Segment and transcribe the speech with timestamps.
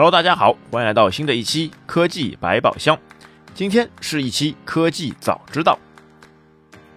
[0.00, 2.98] Hello，大家好，欢迎来到新的一期科技百宝箱。
[3.54, 5.78] 今天是一期科技早知道。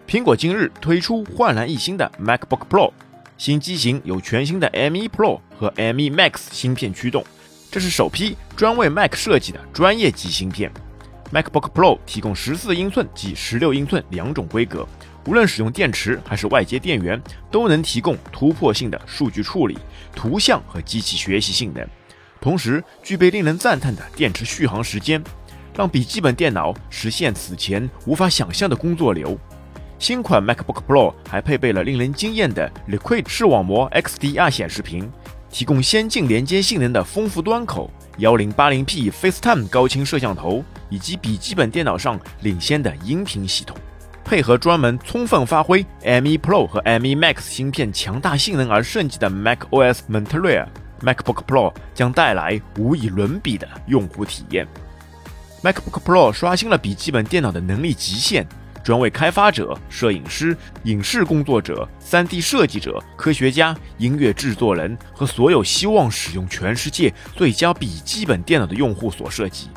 [0.08, 2.94] 苹果今日推出焕然一新的 MacBook Pro，
[3.38, 7.26] 新机型有全新的 M1 Pro 和 M1 Max 芯片驱动，
[7.70, 10.72] 这是首批专为 Mac 设计的专业级芯片。
[11.34, 14.88] MacBook Pro 提供十四英寸及十六英寸两种规格，
[15.26, 19.78] 无论使用电池还是外接电源，都能提供突破性的数据处理、
[20.16, 21.86] 图像和机器学习性能，
[22.44, 25.24] 同时具备令人赞叹的电池续航时间，
[25.78, 29.40] 让笔记本电脑实现此前无法想象的工作流。
[29.98, 35.10] 新款 MacBook Pro 还配备了令人惊艳的 Liquid 视网膜 XDR 显示屏，
[35.50, 37.90] 提供先进连接性能的丰富端口。
[38.18, 43.78] 幺零八零 P FaceTime 高清摄像头，以及笔记本电脑上领先的音频系统，
[44.26, 50.66] 配合专门充分发挥 M1 Pro 和 M1 Max 芯片强大性能而设计的 macOS Monterey
[51.04, 54.68] MacBook Pro 将带来无以伦比的用户体验。
[55.62, 58.48] MacBook Pro 刷新了笔记本电脑的能力极限。
[58.84, 69.70] 专为开发者、摄影师、影视工作者、3D 设计者、科学家、音乐制作人和所有希望使用全世界最佳笔记本电脑的用户所设计。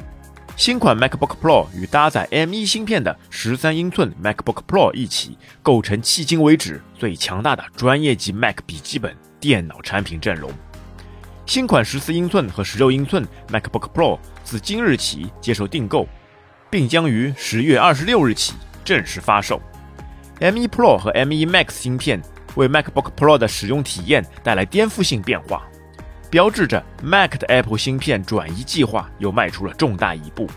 [0.56, 10.50] 新款 MacBook Pro 与搭载 M1 芯片的13英寸 MacBook Pro 一起，构成迄今为止最强大的专业级 Mac 笔记本电脑产品阵容。
[11.46, 16.08] 新款14英寸和16英寸 MacBook Pro 自今日起接受订购，
[16.68, 18.54] 并将于10月26日起。
[18.84, 19.60] 正式发售
[20.40, 22.20] ，M1 Pro 和 M1 Max 芯片
[22.56, 25.64] 为 MacBook Pro 的使用体验带来颠覆性变化，
[26.30, 30.48] 标志着 Mac 的 Apple 芯片转移计划又迈出了重大一步。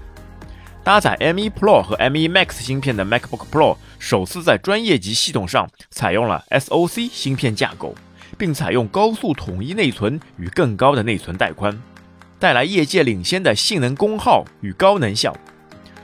[0.83, 7.95] 搭载 M1 Pro 和 M1 Max 芯片的 MacBook Pro 首次在专业级系统上采用了 SoC 芯片架构，
[8.37, 11.81] 并采用高速统一内存与更高的内存带宽，
[12.37, 15.35] 带来业界领先的性能功耗与高能效。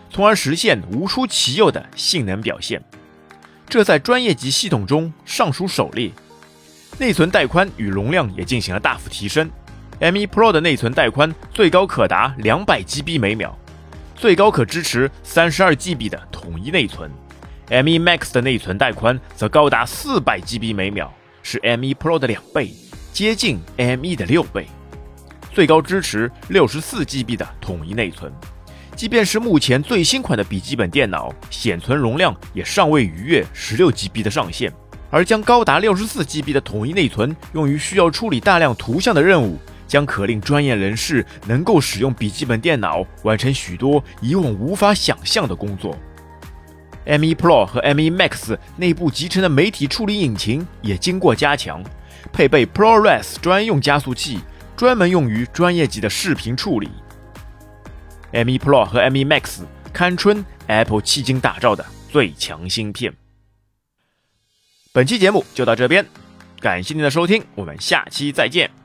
[0.10, 2.82] 从而实现无出其右的性能表现，
[3.68, 6.14] 这在专业级系统中尚属首例。
[6.98, 9.50] 内存带宽与容量也进行了大幅提升。
[10.00, 13.58] M1 Pro 的内存带宽最高可达两百 GB 每秒，
[14.16, 17.12] 最高可支持三十二 GB 的统一内存。
[17.68, 21.14] M1 Max 的内存带宽则高达四百 GB 每秒，
[21.48, 22.72] 是 M1 Pro 的两倍，
[23.14, 24.66] 接近 M1 的六倍，
[25.54, 28.34] 最高支持六十四 GB 的统一内存。
[28.96, 34.74] 即便是目前最新款的笔记本电脑，显存容量也尚未逾越十六 GB 的上限，
[35.12, 45.96] 而将高达六十四 GB 的统一内存用于需要处理大量图像的任务，将可令专业人士能够使用笔记本电脑完成许多以往无法想象的工作。
[47.06, 51.84] M1 Pro 和 M1 Max 内部集成的媒体处理引擎也经过加强，
[52.34, 54.40] 配备 ProRes 专用加速器，
[54.76, 56.90] 专门用于专业级的视频处理。
[58.34, 59.62] M1 Pro 和 M1 Max
[59.94, 63.14] 堪称 Apple 迄今打造的最强芯片。
[64.92, 66.06] 本期节目就到这边，
[66.60, 68.85] 感谢您的收听，我们下期再见。